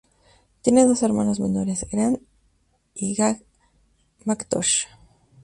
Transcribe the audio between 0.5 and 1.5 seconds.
Tiene dos hermanos